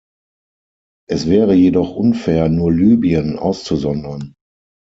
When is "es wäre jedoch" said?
1.07-1.95